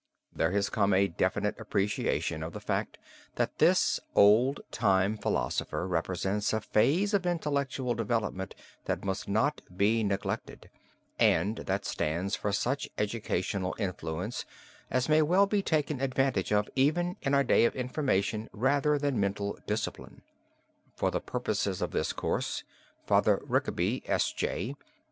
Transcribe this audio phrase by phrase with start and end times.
[0.33, 2.97] There has come a definite appreciation of the fact
[3.35, 10.03] that this old time philosopher represents a phase of intellectual development that must not be
[10.03, 10.71] neglected,
[11.19, 14.43] and that stands for such educational influence
[14.89, 19.19] as may well be taken advantage of even in our day of information rather than
[19.19, 20.23] mental discipline.
[20.95, 22.63] For the purposes of this course
[23.05, 24.33] Father Rickaby, S.
[24.33, 24.73] J.